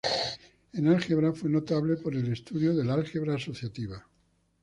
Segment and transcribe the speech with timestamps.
[0.73, 4.03] En álgebra, fue notable por el estudio del álgebra asociativa.